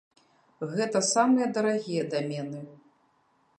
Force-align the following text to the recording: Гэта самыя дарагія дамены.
Гэта 0.75 1.01
самыя 1.09 1.47
дарагія 1.57 2.03
дамены. 2.13 2.65